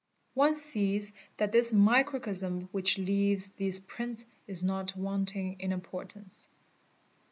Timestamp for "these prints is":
3.51-4.63